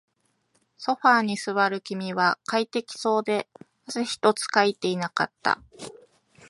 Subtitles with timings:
[0.79, 3.47] ソファーに座る君は快適そうで、
[3.85, 5.61] 汗一つかいていなかった